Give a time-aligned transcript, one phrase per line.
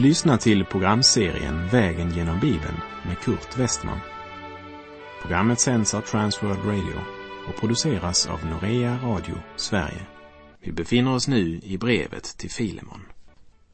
[0.00, 4.00] Du lyssnar till programserien Vägen genom Bibeln med Kurt Westman.
[5.22, 7.00] Programmet sänds av Transworld Radio
[7.48, 10.06] och produceras av Norea Radio Sverige.
[10.60, 13.00] Vi befinner oss nu i brevet till Filemon.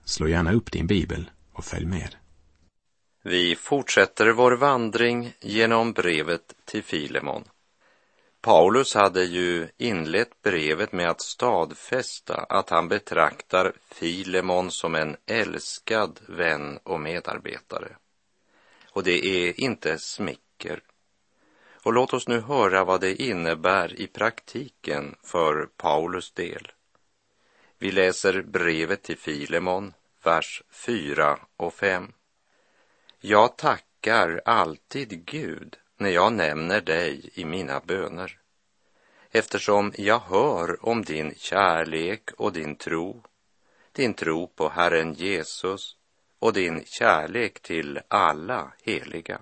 [0.05, 2.15] Slå gärna upp din bibel och följ med.
[3.25, 7.45] Vi fortsätter vår vandring genom brevet till Filemon.
[8.47, 16.21] Paulus hade ju inlett brevet med att stadfästa att han betraktar Filemon som en älskad
[16.29, 17.97] vän och medarbetare.
[18.91, 20.81] Och det är inte smicker.
[21.83, 26.73] Och låt oss nu höra vad det innebär i praktiken för Paulus del.
[27.79, 32.13] Vi läser brevet till Filemon, vers 4 och 5.
[33.21, 38.39] Jag tackar alltid Gud när jag nämner dig i mina böner,
[39.31, 43.23] eftersom jag hör om din kärlek och din tro,
[43.93, 45.97] din tro på Herren Jesus
[46.39, 49.41] och din kärlek till alla heliga.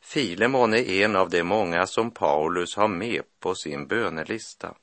[0.00, 4.74] Filemon är en av de många som Paulus har med på sin bönelista.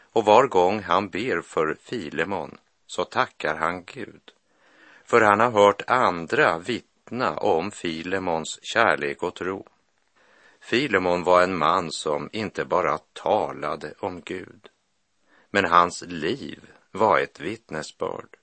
[0.00, 4.32] Och var gång han ber för Filemon så tackar han Gud,
[5.04, 9.66] för han har hört andra vittna om Filemons kärlek och tro.
[10.64, 14.68] Filemon var en man som inte bara talade om Gud,
[15.50, 18.36] men hans liv var ett vittnesbörd.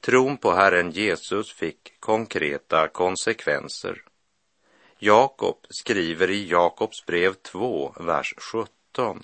[0.00, 4.02] Tron på Herren Jesus fick konkreta konsekvenser.
[4.98, 9.22] Jakob skriver i Jakobs brev 2, vers 17.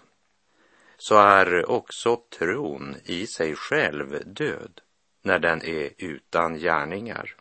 [0.97, 4.81] Så är också tron i sig själv död
[5.23, 7.37] när den är utan gärningar.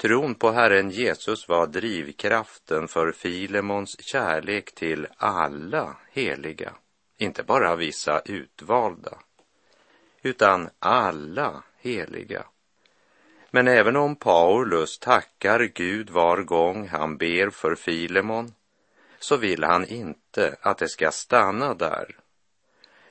[0.00, 6.72] Tron på Herren Jesus var drivkraften för Filemons kärlek till alla heliga,
[7.16, 9.18] inte bara vissa utvalda,
[10.22, 12.44] utan alla heliga.
[13.50, 18.54] Men även om Paulus tackar Gud var gång han ber för Filemon,
[19.18, 22.16] så vill han inte att det ska stanna där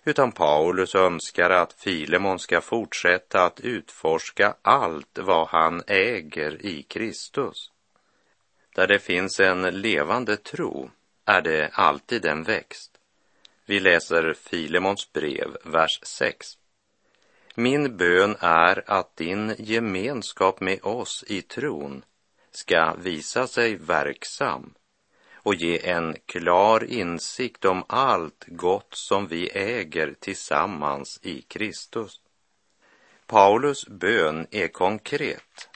[0.08, 7.72] utan Paulus önskar att Filemon ska fortsätta att utforska allt vad han äger i Kristus.
[8.76, 10.92] Där det finns en levande tro
[11.26, 12.92] är det alltid en växt.
[13.66, 16.48] Vi läser Filemons brev, vers 6.
[17.56, 22.04] Min bön är att din gemenskap med oss i tron
[22.52, 24.74] ska visa sig verksam
[25.48, 32.22] och ge en klar insikt om allt gott som vi äger tillsammans i Kristus.
[33.26, 35.70] Paulus bön är konkret.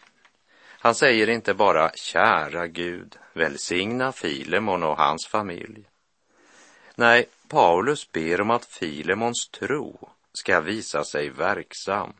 [0.61, 5.83] Han säger inte bara kära Gud, välsigna Filemon och hans familj.
[6.95, 12.13] Nej, Paulus ber om att Filemons tro ska visa sig verksam.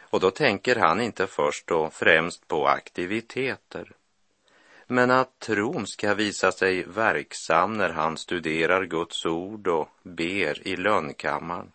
[0.00, 3.92] Och då tänker han inte först och främst på aktiviteter
[4.86, 10.76] men att tron ska visa sig verksam när han studerar Guds ord och ber i
[10.76, 11.70] lönnkammaren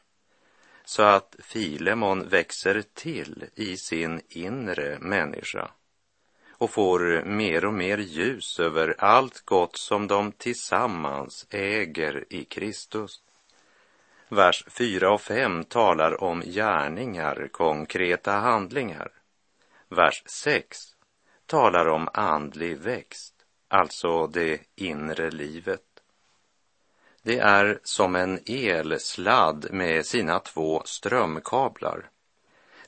[0.86, 5.72] så att Filemon växer till i sin inre människa
[6.52, 13.22] och får mer och mer ljus över allt gott som de tillsammans äger i Kristus.
[14.30, 19.12] Vers 4 och 5 talar om gärningar, konkreta handlingar.
[19.90, 20.91] Vers 6
[21.52, 23.34] talar om andlig växt,
[23.68, 25.82] alltså det inre livet.
[27.24, 32.10] Det är som en elsladd med sina två strömkablar.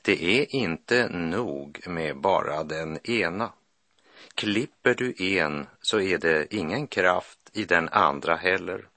[0.02, 3.52] Det är inte nog med bara den ena.
[4.34, 8.88] Klipper du en så är det ingen kraft i den andra heller.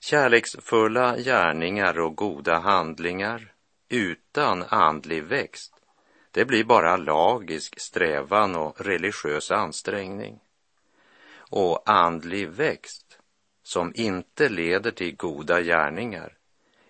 [0.00, 3.52] Kärleksfulla gärningar och goda handlingar
[3.88, 5.77] utan andlig växt
[6.38, 10.40] det blir bara lagisk strävan och religiös ansträngning.
[11.50, 13.18] Och andlig växt
[13.62, 16.36] som inte leder till goda gärningar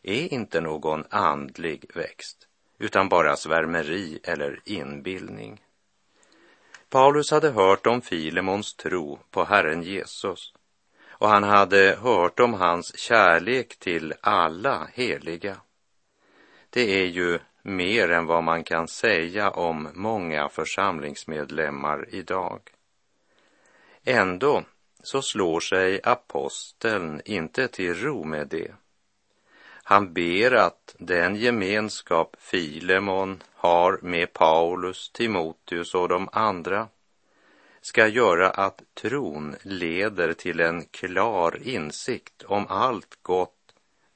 [0.02, 5.60] är inte någon andlig växt utan bara svärmeri eller inbildning.
[6.88, 10.52] Paulus hade hört om Filemons tro på Herren Jesus
[11.08, 15.56] och han hade hört om hans kärlek till alla heliga.
[16.70, 22.60] Det är ju mer än vad man kan säga om många församlingsmedlemmar idag.
[24.04, 24.62] Ändå
[25.02, 28.72] så slår sig aposteln inte till ro med det.
[29.82, 36.88] Han ber att den gemenskap Filemon har med Paulus, Timoteus och de andra
[37.80, 43.54] ska göra att tron leder till en klar insikt om allt gott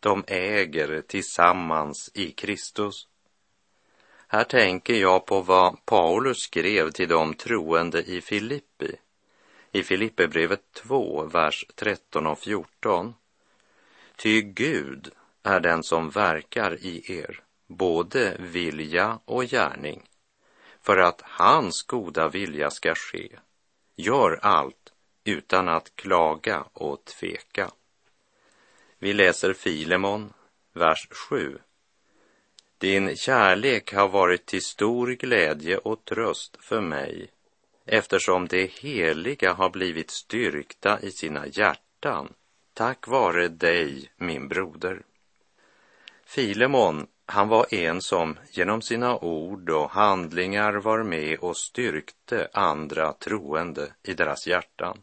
[0.01, 3.09] de äger tillsammans i Kristus.
[4.33, 8.97] Här tänker jag på vad Paulus skrev till de troende i Filippi.
[9.73, 13.15] I Filipperbrevet 2, vers 13 och 14.
[14.17, 15.11] Ty Gud
[15.43, 20.03] är den som verkar i er, både vilja och gärning,
[20.81, 23.29] för att hans goda vilja ska ske.
[23.97, 24.93] Gör allt
[25.25, 27.71] utan att klaga och tveka.
[28.99, 30.33] Vi läser Filemon,
[30.73, 31.59] vers 7.
[32.83, 37.31] Din kärlek har varit till stor glädje och tröst för mig
[37.87, 42.33] eftersom de heliga har blivit styrkta i sina hjärtan
[42.75, 45.03] tack vare dig, min broder.
[46.27, 53.13] Filemon, han var en som genom sina ord och handlingar var med och styrkte andra
[53.13, 55.03] troende i deras hjärtan.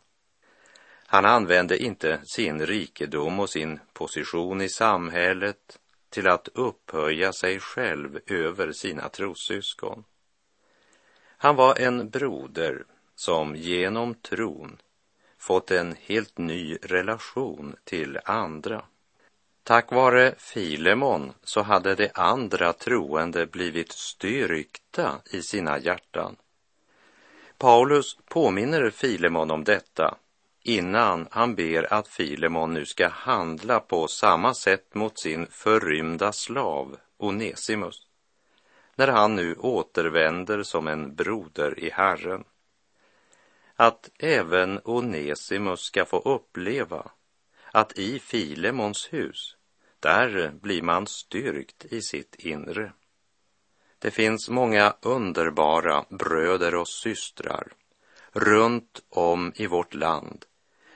[1.05, 8.19] Han använde inte sin rikedom och sin position i samhället till att upphöja sig själv
[8.27, 10.03] över sina trossyskon.
[11.37, 12.85] Han var en broder
[13.15, 14.77] som genom tron
[15.37, 18.85] fått en helt ny relation till andra.
[19.63, 26.35] Tack vare Filemon så hade de andra troende blivit styrkta i sina hjärtan.
[27.57, 30.17] Paulus påminner Filemon om detta
[30.63, 36.97] innan han ber att Filemon nu ska handla på samma sätt mot sin förrymda slav
[37.17, 38.09] Onesimus
[38.99, 42.43] när han nu återvänder som en broder i Herren.
[43.75, 47.11] Att även Onesimus ska få uppleva
[47.71, 49.55] att i Filemons hus,
[49.99, 52.93] där blir man styrkt i sitt inre.
[53.99, 57.67] Det finns många underbara bröder och systrar
[58.33, 60.45] runt om i vårt land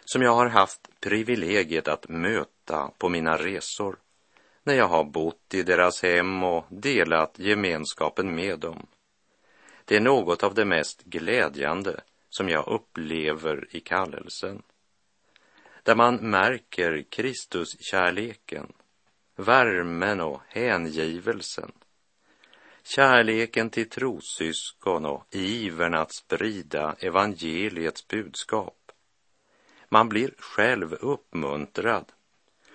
[0.05, 3.97] som jag har haft privilegiet att möta på mina resor
[4.63, 8.87] när jag har bott i deras hem och delat gemenskapen med dem.
[9.85, 14.61] Det är något av det mest glädjande som jag upplever i kallelsen.
[15.83, 18.73] Där man märker Kristuskärleken,
[19.35, 21.71] värmen och hängivelsen.
[22.85, 28.91] Kärleken till trossyskon och ivern att sprida evangeliets budskap.
[29.89, 32.11] Man blir själv uppmuntrad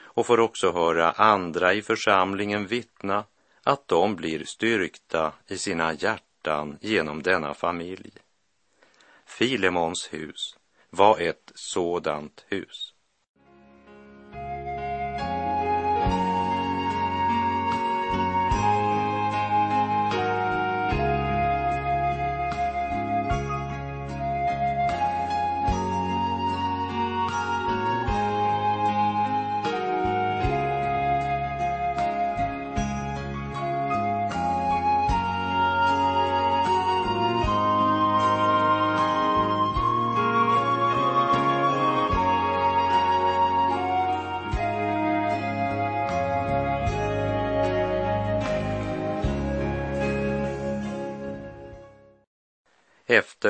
[0.00, 3.24] och får också höra andra i församlingen vittna
[3.62, 8.12] att de blir styrkta i sina hjärtan genom denna familj.
[9.26, 10.56] Filemons hus
[10.90, 12.94] var ett sådant hus.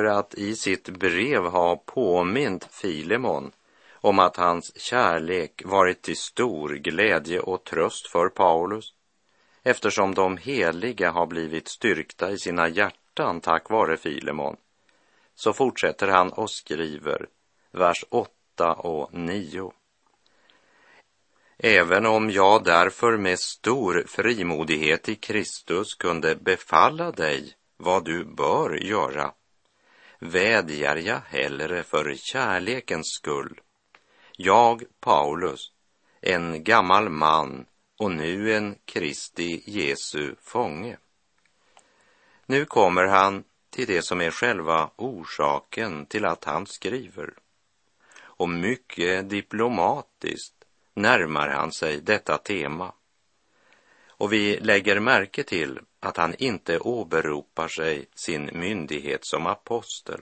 [0.08, 3.52] Att i sitt brev ha påmint Filemon
[4.00, 8.94] om att hans kärlek varit till stor glädje och tröst för Paulus,
[9.62, 14.56] eftersom de heliga har blivit styrkta i sina hjärtan tack vare Filemon,
[15.34, 17.26] så fortsätter han och skriver,
[17.72, 19.72] vers 8 och 9.
[21.58, 28.84] Även om jag därför med stor frimodighet i Kristus kunde befalla dig vad du bör
[28.84, 29.32] göra,
[30.18, 33.60] vädjar jag hellre för kärlekens skull.
[34.36, 35.72] Jag, Paulus,
[36.20, 37.66] en gammal man
[37.98, 40.98] och nu en Kristi Jesu fånge.
[42.46, 47.34] Nu kommer han till det som är själva orsaken till att han skriver.
[48.20, 50.54] Och mycket diplomatiskt
[50.94, 52.92] närmar han sig detta tema.
[54.06, 60.20] Och vi lägger märke till att han inte åberopar sig sin myndighet som apostel,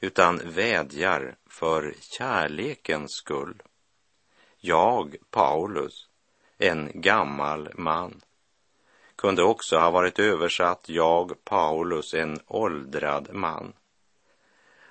[0.00, 3.62] utan vädjar för kärlekens skull.
[4.58, 6.08] Jag, Paulus,
[6.58, 8.20] en gammal man,
[9.16, 13.72] kunde också ha varit översatt jag, Paulus, en åldrad man.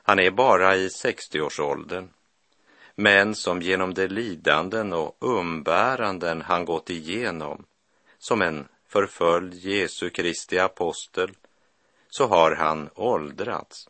[0.04, 2.10] Han är bara i 60-årsåldern,
[2.96, 7.66] men som genom de lidanden och umbäranden han gått igenom
[8.18, 11.32] som en förföljd Jesu Kristi apostel
[12.10, 13.90] så har han åldrats.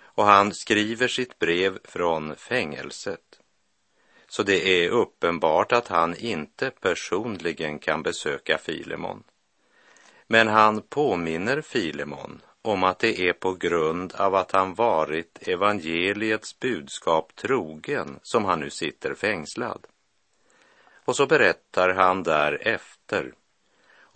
[0.00, 3.40] Och han skriver sitt brev från fängelset.
[4.28, 9.22] Så det är uppenbart att han inte personligen kan besöka Filemon.
[10.26, 16.60] Men han påminner Filemon om att det är på grund av att han varit evangeliets
[16.60, 19.86] budskap trogen som han nu sitter fängslad.
[21.04, 23.32] Och så berättar han därefter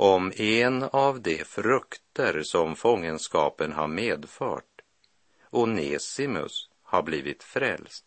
[0.03, 4.83] om en av de frukter som fångenskapen har medfört.
[5.51, 8.05] Onesimus har blivit frälst.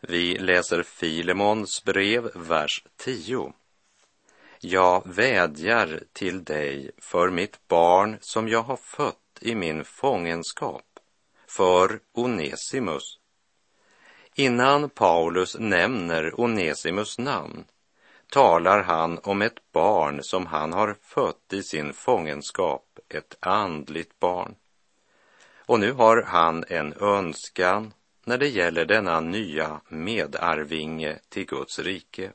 [0.00, 3.52] Vi läser Filemons brev, vers 10.
[4.60, 10.98] Jag vädjar till dig för mitt barn som jag har fött i min fångenskap,
[11.46, 13.18] för Onesimus.
[14.34, 17.64] Innan Paulus nämner Onesimus namn
[18.30, 24.54] talar han om ett barn som han har fött i sin fångenskap, ett andligt barn.
[25.66, 27.92] Och nu har han en önskan
[28.24, 32.32] när det gäller denna nya medarvinge till Guds rike.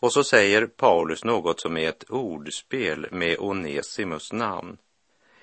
[0.00, 4.78] Och så säger Paulus något som är ett ordspel med Onesimus namn,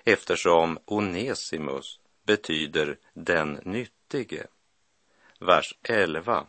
[0.03, 4.47] eftersom Onesimus betyder den nyttige.
[5.39, 6.45] Vers 11.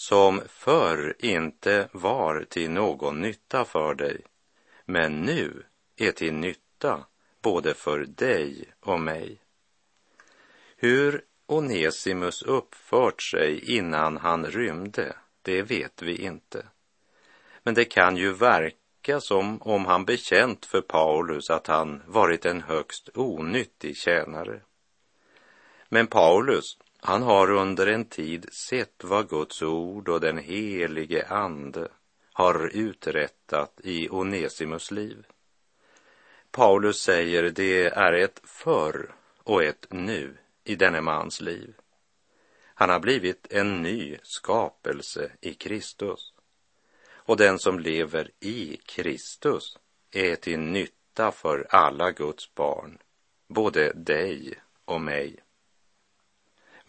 [0.00, 4.20] Som förr inte var till någon nytta för dig,
[4.84, 5.62] men nu
[5.96, 7.06] är till nytta
[7.42, 9.40] både för dig och mig.
[10.76, 16.66] Hur Onesimus uppfört sig innan han rymde, det vet vi inte.
[17.62, 22.62] Men det kan ju verka som om han bekänt för Paulus att han varit en
[22.62, 24.60] högst onyttig tjänare.
[25.88, 31.88] Men Paulus, han har under en tid sett vad Guds ord och den helige ande
[32.32, 35.26] har uträttat i Onesimus liv.
[36.50, 41.74] Paulus säger det är ett förr och ett nu i denne mans liv.
[42.74, 46.32] Han har blivit en ny skapelse i Kristus.
[47.10, 49.78] Och den som lever i Kristus
[50.10, 52.98] är till nytta för alla Guds barn,
[53.48, 55.40] både dig och mig.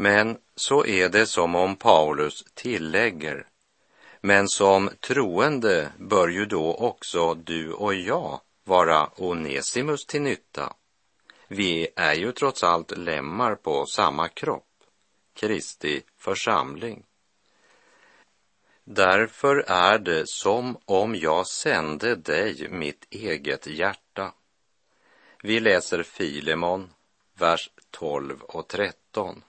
[0.01, 3.47] Men så är det som om Paulus tillägger,
[4.21, 10.73] men som troende bör ju då också du och jag vara Onesimus till nytta.
[11.47, 14.83] Vi är ju trots allt lemmar på samma kropp,
[15.33, 17.05] Kristi församling.
[18.83, 24.33] Därför är det som om jag sände dig mitt eget hjärta.
[25.43, 26.89] Vi läser Filemon,
[27.37, 29.43] vers 12 och 13.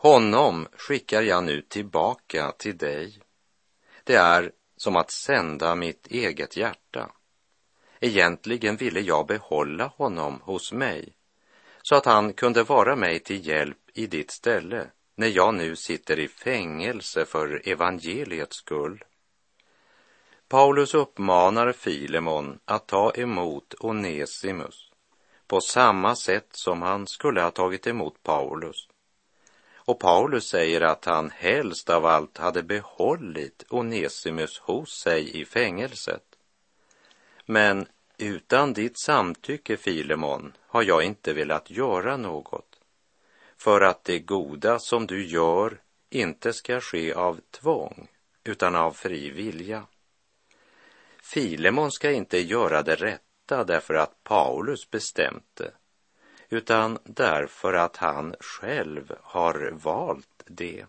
[0.00, 3.18] Honom skickar jag nu tillbaka till dig.
[4.04, 7.10] Det är som att sända mitt eget hjärta.
[8.00, 11.12] Egentligen ville jag behålla honom hos mig
[11.82, 16.18] så att han kunde vara mig till hjälp i ditt ställe när jag nu sitter
[16.18, 19.04] i fängelse för evangeliets skull.
[20.48, 24.92] Paulus uppmanar Filemon att ta emot Onesimus
[25.46, 28.88] på samma sätt som han skulle ha tagit emot Paulus.
[29.88, 36.24] Och Paulus säger att han helst av allt hade behållit Onesimus hos sig i fängelset.
[37.46, 37.86] Men
[38.18, 42.80] utan ditt samtycke, Filemon, har jag inte velat göra något,
[43.56, 45.80] för att det goda som du gör
[46.10, 48.08] inte ska ske av tvång,
[48.44, 49.86] utan av fri vilja.
[51.22, 55.72] Filemon ska inte göra det rätta därför att Paulus bestämt det,
[56.50, 60.86] utan därför att han själv har valt det.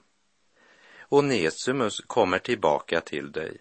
[1.09, 3.57] Onesimus kommer tillbaka till dig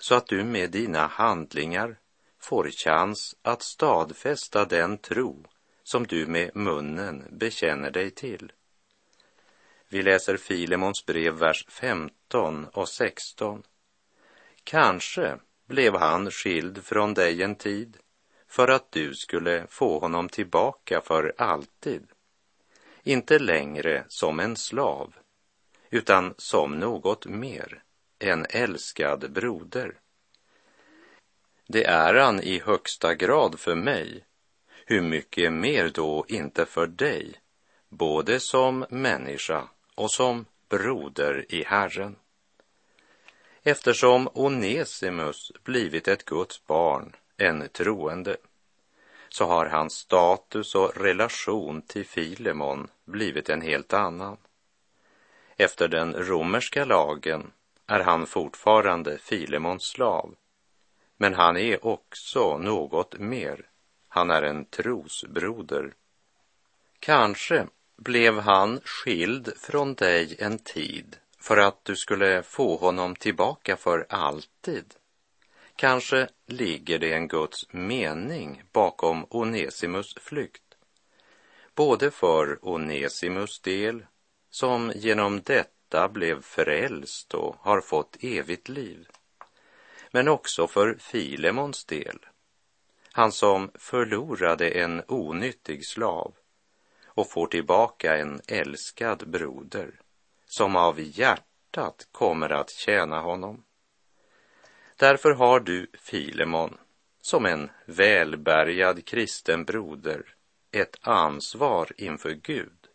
[0.00, 1.98] så att du med dina handlingar
[2.38, 5.44] får chans att stadfästa den tro
[5.82, 8.52] som du med munnen bekänner dig till.
[9.88, 13.62] Vi läser Filemons brev, vers 15 och 16.
[14.64, 17.96] Kanske blev han skild från dig en tid
[18.48, 22.08] för att du skulle få honom tillbaka för alltid.
[23.02, 25.14] Inte längre som en slav,
[25.90, 27.82] utan som något mer,
[28.18, 29.94] en älskad broder.
[31.66, 34.24] Det är han i högsta grad för mig,
[34.86, 37.34] hur mycket mer då inte för dig,
[37.88, 42.16] både som människa och som broder i Herren.
[43.62, 48.36] Eftersom Onesimus blivit ett Guds barn, en troende,
[49.28, 54.36] så har hans status och relation till Filemon blivit en helt annan.
[55.56, 57.52] Efter den romerska lagen
[57.86, 60.34] är han fortfarande Filemons slav
[61.18, 63.66] men han är också något mer.
[64.08, 65.94] Han är en trosbroder.
[66.98, 67.66] Kanske
[67.96, 74.06] blev han skild från dig en tid för att du skulle få honom tillbaka för
[74.08, 74.94] alltid.
[75.78, 80.74] Kanske ligger det en Guds mening bakom Onesimus flykt.
[81.74, 84.06] Både för Onesimus del,
[84.50, 89.08] som genom detta blev frälst och har fått evigt liv,
[90.10, 92.18] men också för Filemons del,
[93.12, 96.34] han som förlorade en onyttig slav
[97.06, 100.00] och får tillbaka en älskad broder
[100.46, 103.64] som av hjärtat kommer att tjäna honom.
[104.98, 106.78] Därför har du, Filemon,
[107.20, 110.34] som en välbärgad kristen broder,
[110.70, 112.88] ett ansvar inför Gud,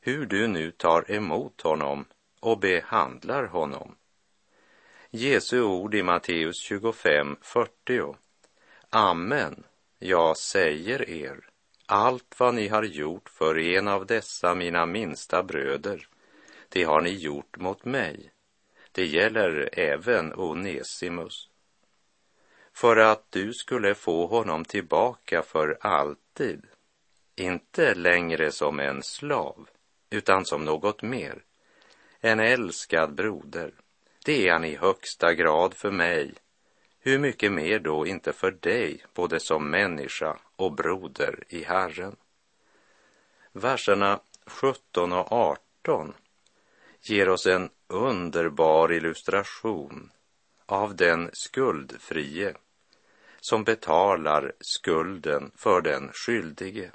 [0.00, 2.04] hur du nu tar emot honom
[2.40, 3.96] och behandlar honom.
[5.10, 8.16] Jesu ord i Matteus 25, 40.
[8.90, 9.64] Amen,
[9.98, 11.48] jag säger er,
[11.86, 16.08] allt vad ni har gjort för en av dessa mina minsta bröder,
[16.68, 18.32] det har ni gjort mot mig.
[18.98, 21.48] Det gäller även Onesimus.
[22.72, 26.66] För att du skulle få honom tillbaka för alltid,
[27.36, 29.68] inte längre som en slav,
[30.10, 31.42] utan som något mer,
[32.20, 33.72] en älskad broder.
[34.24, 36.34] Det är han i högsta grad för mig.
[37.00, 42.16] Hur mycket mer då inte för dig, både som människa och broder i Herren.
[43.52, 46.14] Verserna 17 och 18
[47.02, 50.10] ger oss en underbar illustration
[50.66, 52.54] av den skuldfrie
[53.40, 56.90] som betalar skulden för den skyldige.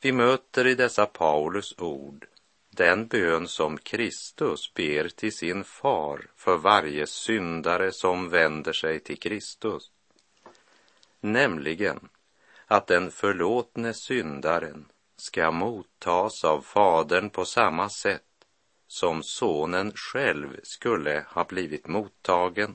[0.00, 2.26] Vi möter i dessa Paulus ord
[2.70, 9.18] den bön som Kristus ber till sin far för varje syndare som vänder sig till
[9.18, 9.90] Kristus.
[11.20, 12.08] Nämligen
[12.66, 14.84] att den förlåtne syndaren
[15.16, 18.31] ska mottas av Fadern på samma sätt
[18.92, 22.74] som sonen själv skulle ha blivit mottagen.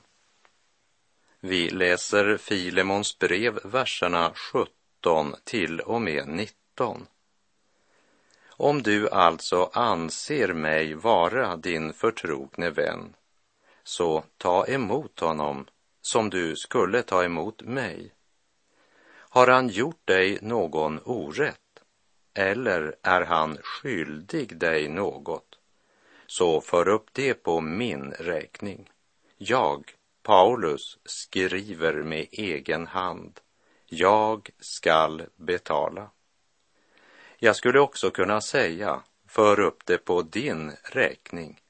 [1.40, 7.06] Vi läser Filemons brev, verserna 17 till och med 19.
[8.48, 13.14] Om du alltså anser mig vara din förtrogne vän,
[13.84, 15.66] så ta emot honom
[16.00, 18.12] som du skulle ta emot mig.
[19.10, 21.82] Har han gjort dig någon orätt,
[22.34, 25.47] eller är han skyldig dig något,
[26.30, 28.90] så för upp det på min räkning.
[29.36, 33.40] Jag, Paulus, skriver med egen hand.
[33.86, 36.10] Jag skall betala.
[37.38, 41.60] Jag skulle också kunna säga, för upp det på din räkning,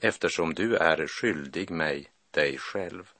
[0.00, 3.10] eftersom du är skyldig mig dig själv.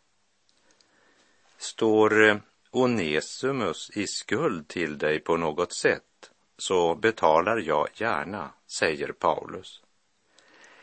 [1.58, 2.36] Står eh,
[2.70, 9.82] Onesimus i skuld till dig på något sätt, så betalar jag gärna, säger Paulus.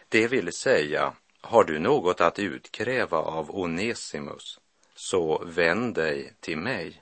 [0.09, 4.59] Det vill säga, har du något att utkräva av Onesimus,
[4.95, 7.01] så vänd dig till mig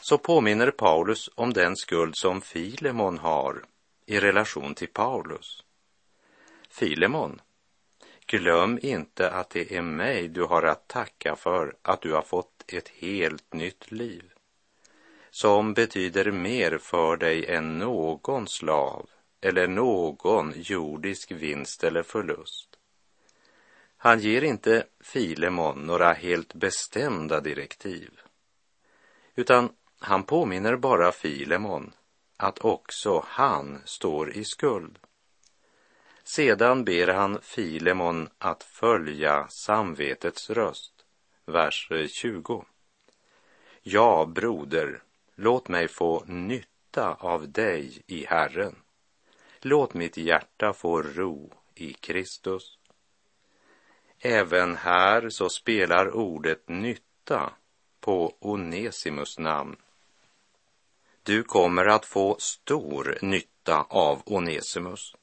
[0.00, 3.64] så påminner Paulus om den skuld som Filemon har
[4.06, 5.64] i relation till Paulus.
[6.68, 7.40] Filemon,
[8.26, 12.64] glöm inte att det är mig du har att tacka för att du har fått
[12.72, 14.32] ett helt nytt liv
[15.30, 19.08] som betyder mer för dig än någon slav
[19.40, 22.78] eller någon jordisk vinst eller förlust.
[23.96, 28.20] Han ger inte Filemon några helt bestämda direktiv,
[29.34, 31.92] utan han påminner bara Filemon
[32.36, 34.98] att också han står i skuld.
[36.24, 40.92] Sedan ber han Filemon att följa samvetets röst.
[41.46, 42.64] Vers 20.
[43.82, 45.02] Ja, broder,
[45.34, 48.76] låt mig få nytta av dig i Herren.
[49.60, 52.78] Låt mitt hjärta få ro i Kristus.
[54.18, 57.52] Även här så spelar ordet nytta
[58.00, 59.76] på Onesimus namn
[61.22, 65.14] du kommer att få stor nytta av Onesimus.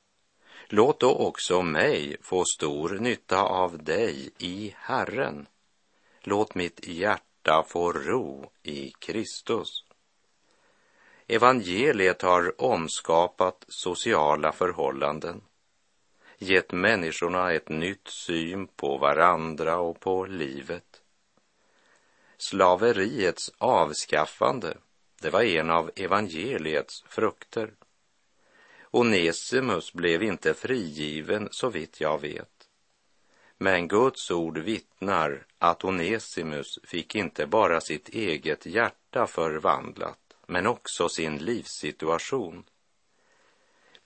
[0.67, 5.47] Låt då också mig få stor nytta av dig i Herren.
[6.21, 9.83] Låt mitt hjärta få ro i Kristus.
[11.27, 15.41] Evangeliet har omskapat sociala förhållanden,
[16.37, 21.01] gett människorna ett nytt syn på varandra och på livet.
[22.37, 24.77] Slaveriets avskaffande
[25.21, 27.73] det var en av evangeliets frukter.
[28.91, 32.69] Onesimus blev inte frigiven så vitt jag vet.
[33.57, 41.09] Men Guds ord vittnar att Onesimus fick inte bara sitt eget hjärta förvandlat, men också
[41.09, 42.63] sin livssituation.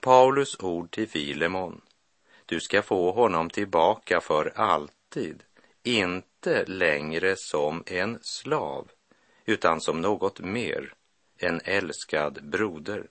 [0.00, 1.80] Paulus ord till Filemon,
[2.46, 5.42] du ska få honom tillbaka för alltid,
[5.82, 8.90] inte längre som en slav,
[9.44, 10.94] utan som något mer,
[11.36, 13.06] en älskad broder.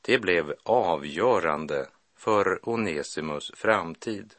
[0.00, 4.34] Det blev avgörande för Onesimus framtid.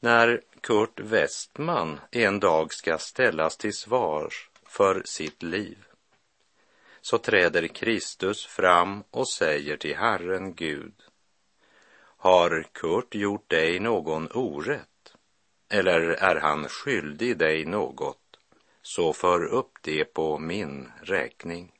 [0.00, 5.87] När Kurt Westman en dag ska ställas till svars för sitt liv
[7.08, 10.94] så träder Kristus fram och säger till Herren Gud
[12.00, 15.14] Har Kurt gjort dig någon orätt?
[15.68, 18.38] Eller är han skyldig dig något?
[18.82, 21.72] Så för upp det på min räkning.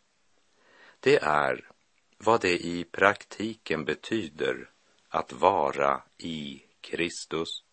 [1.00, 1.70] Det är
[2.18, 4.70] vad det i praktiken betyder
[5.08, 7.64] att vara i Kristus.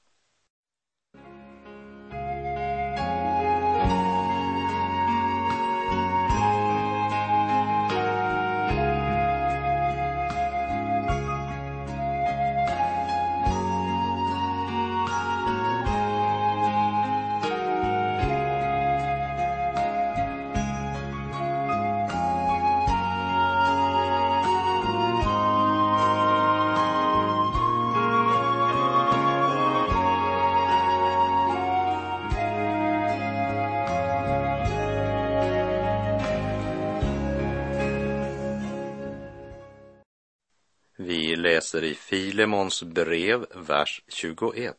[41.66, 44.76] Läser i Filemons brev, vers 21.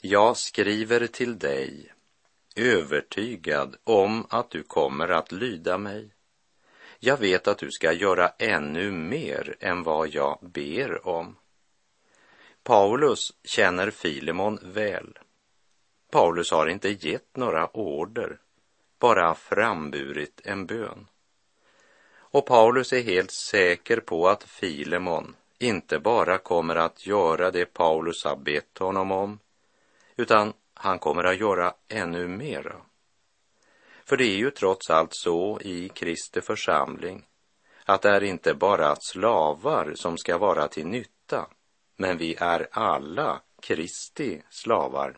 [0.00, 1.92] Jag skriver till dig,
[2.56, 6.14] övertygad om att du kommer att lyda mig.
[6.98, 11.36] Jag vet att du ska göra ännu mer än vad jag ber om.
[12.62, 15.18] Paulus känner Filemon väl.
[16.10, 18.38] Paulus har inte gett några order,
[18.98, 21.06] bara framburit en bön.
[22.16, 28.24] Och Paulus är helt säker på att Filemon inte bara kommer att göra det Paulus
[28.24, 29.38] har bett honom om,
[30.16, 32.76] utan han kommer att göra ännu mera.
[34.04, 37.24] För det är ju trots allt så i Kristi församling
[37.84, 41.46] att det är inte bara slavar som ska vara till nytta,
[41.96, 45.16] men vi är alla Kristi slavar.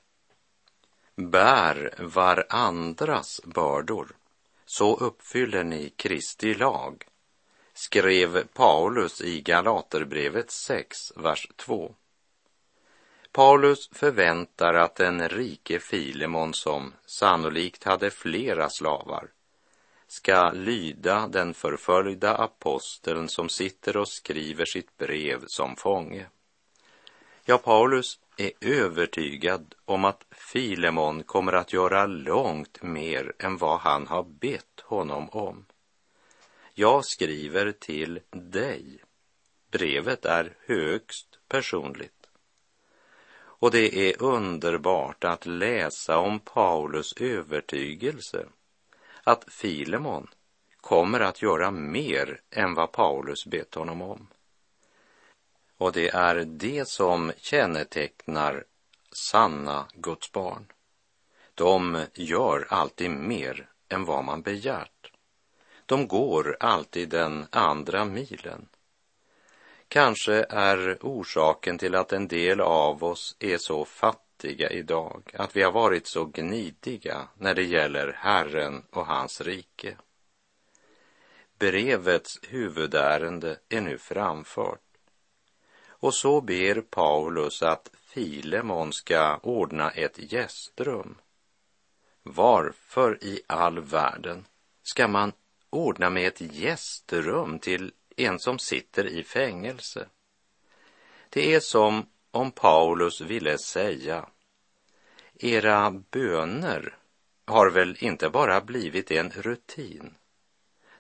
[1.17, 4.17] Bär varandras bördor
[4.67, 7.05] så uppfyller ni Kristi lag,
[7.77, 11.95] skrev Paulus i Galaterbrevet 6, vers 2.
[13.33, 19.29] Paulus förväntar att den rike Filemon, som sannolikt hade flera slavar,
[20.07, 26.27] ska lyda den förföljda aposteln som sitter och skriver sitt brev som fånge.
[27.45, 34.07] Ja, Paulus är övertygad om att Filemon kommer att göra långt mer än vad han
[34.07, 35.65] har bett honom om.
[36.79, 39.03] Jag skriver till dig.
[39.71, 42.27] Brevet är högst personligt.
[43.39, 48.47] Och det är underbart att läsa om Paulus övertygelse
[49.25, 50.29] att Filemon
[50.81, 54.27] kommer att göra mer än vad Paulus bett honom om.
[55.77, 58.65] Och det är det som kännetecknar
[59.31, 60.73] sanna Guds barn.
[61.55, 65.16] De gör alltid mer än vad man begärt.
[65.87, 68.69] De går alltid den andra milen.
[69.89, 75.63] Kanske är orsaken till att en del av oss är så fattiga idag att vi
[75.63, 79.97] har varit så gnidiga när det gäller Herren och hans rike.
[81.59, 84.81] Brevets huvudärende är nu framfört
[85.99, 91.19] och så ber Paulus att Filemon ska ordna ett gästrum.
[92.23, 94.47] Varför i all världen
[94.83, 95.33] ska man
[95.77, 100.09] ordna med ett gästrum till en som sitter i fängelse?
[101.29, 104.29] Det är som om Paulus ville säga,
[105.35, 106.97] era böner
[107.47, 110.15] har väl inte bara blivit en rutin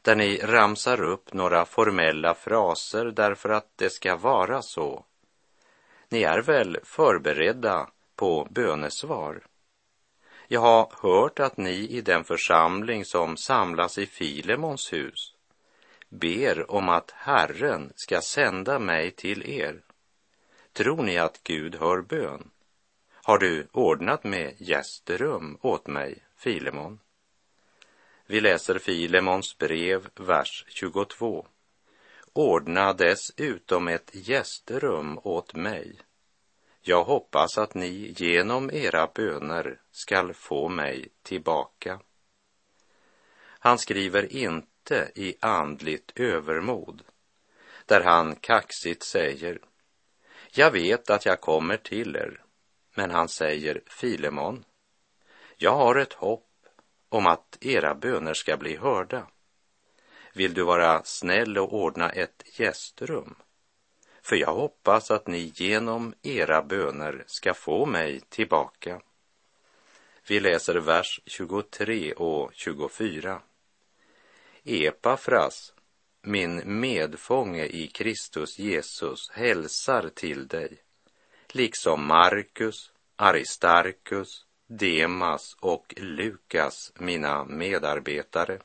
[0.03, 5.05] där ni ramsar upp några formella fraser därför att det ska vara så.
[6.09, 9.41] Ni är väl förberedda på bönesvar?
[10.49, 15.35] Jag har hört att ni i den församling som samlas i Filemons hus
[16.09, 19.83] ber om att Herren ska sända mig till er.
[20.73, 22.51] Tror ni att Gud hör bön?
[23.13, 27.01] Har du ordnat med gästrum åt mig, Filemon?
[28.27, 31.47] Vi läser Filemons brev, vers 22.
[32.33, 35.99] Ordna dessutom ett gästrum åt mig.
[36.89, 42.01] Jag hoppas att ni genom era böner skall få mig tillbaka.
[43.39, 47.03] Han skriver inte i andligt övermod,
[47.87, 49.59] där han kaxigt säger,
[50.51, 52.45] jag vet att jag kommer till er,
[52.95, 54.65] Men han säger, Filemon,
[55.57, 56.51] jag har ett hopp
[57.09, 59.27] om att era böner ska bli hörda.
[60.35, 63.37] Vill du vara snäll och ordna ett gästrum?
[64.27, 69.01] För jag hoppas att ni genom era böner ska få mig tillbaka.
[70.29, 73.43] Vi läser vers 23 och 24.
[74.65, 75.75] Epafras,
[76.23, 80.79] min medfånge i Kristus Jesus, hälsar till dig,
[81.49, 88.59] liksom Markus, Aristarkus, Demas och Lukas, mina medarbetare.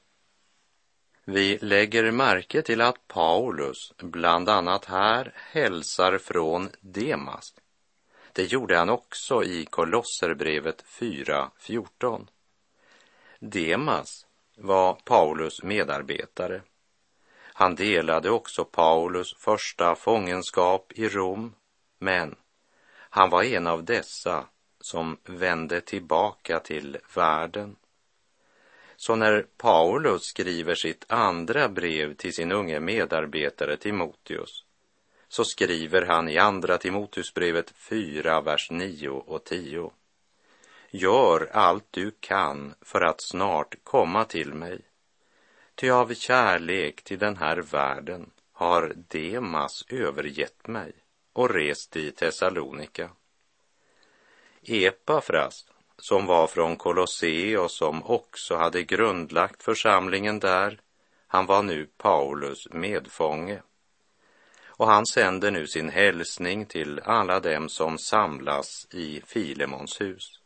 [1.25, 7.53] Vi lägger märke till att Paulus bland annat här hälsar från Demas.
[8.33, 12.27] Det gjorde han också i Kolosserbrevet 4.14.
[13.39, 16.61] Demas var Paulus medarbetare.
[17.53, 21.55] Han delade också Paulus första fångenskap i Rom,
[21.99, 22.35] men
[22.93, 24.45] han var en av dessa
[24.79, 27.75] som vände tillbaka till världen.
[29.01, 34.65] Så när Paulus skriver sitt andra brev till sin unge medarbetare Timoteus
[35.27, 39.91] så skriver han i Andra Timoteusbrevet 4, vers 9 och 10.
[40.91, 44.81] Gör allt du kan för att snart komma till mig.
[45.75, 50.93] Ty av kärlek till den här världen har Demas övergett mig
[51.33, 53.09] och rest i Thessalonika.
[54.63, 55.70] Epafras,
[56.01, 60.79] som var från Kolosse och som också hade grundlagt församlingen där,
[61.27, 63.61] han var nu Paulus medfånge.
[64.63, 70.39] Och han sänder nu sin hälsning till alla dem som samlas i Filemons hus.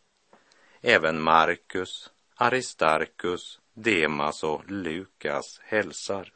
[0.82, 6.34] Även Markus, Aristarkus, Demas och Lukas hälsar.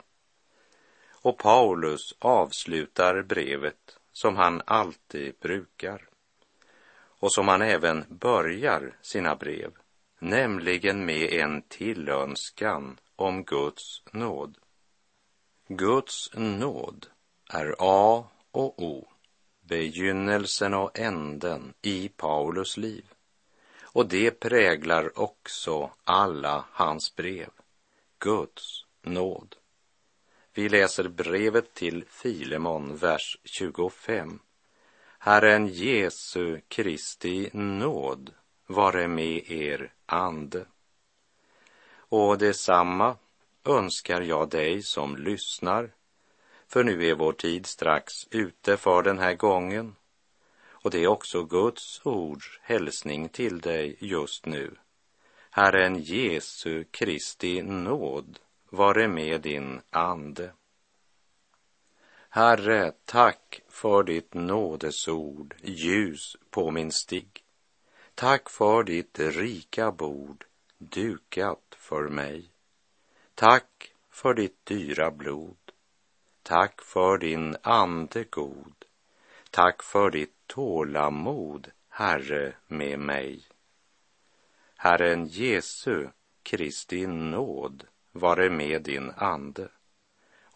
[1.22, 6.09] Och Paulus avslutar brevet som han alltid brukar
[7.20, 9.72] och som han även börjar sina brev,
[10.20, 14.58] nämligen med en tillönskan om Guds nåd.
[15.68, 17.08] Guds nåd
[17.50, 19.08] är A och O,
[19.62, 23.06] begynnelsen och änden i Paulus liv.
[23.82, 27.50] Och det präglar också alla hans brev.
[28.20, 29.56] Guds nåd.
[30.54, 34.40] Vi läser brevet till Filemon, vers 25.
[35.22, 38.34] Herren Jesu Kristi nåd
[38.68, 40.66] vare med er ande.
[41.92, 43.18] Och detsamma
[43.66, 45.92] önskar jag dig som lyssnar
[46.68, 49.96] för nu är vår tid strax ute för den här gången.
[50.68, 54.76] Och det är också Guds ords hälsning till dig just nu.
[55.52, 60.52] Herren Jesu Kristi nåd vare med din ande.
[62.32, 67.44] Herre, tack för ditt nådesord, ljus på min stig.
[68.15, 70.46] Tack för ditt rika bord,
[70.78, 72.50] dukat för mig.
[73.36, 75.58] Tack för ditt dyra blod.
[76.44, 78.86] Tack för din ande god.
[79.52, 83.44] Tack för ditt tålamod, Herre, med mig.
[84.76, 86.08] Herren Jesu
[86.44, 89.70] Kristi nåd vare med din ande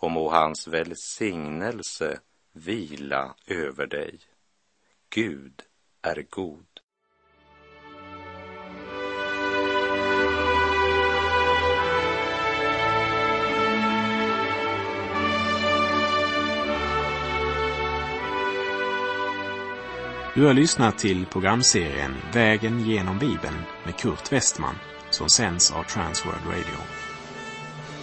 [0.04, 2.20] och må hans välsignelse
[2.54, 4.20] vila över dig.
[5.10, 5.62] Gud
[6.02, 6.66] är god.
[20.36, 24.76] Du har lyssnat till programserien Vägen genom Bibeln med Kurt Westman
[25.10, 27.03] som sänds av Transworld Radio.